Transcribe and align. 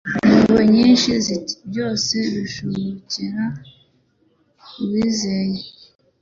impuhwe 0.27 0.63
nyinshi 0.75 1.07
ati: 1.37 1.53
"byose 1.69 2.15
bishobokera 2.33 3.43
uwizeye." 4.81 5.61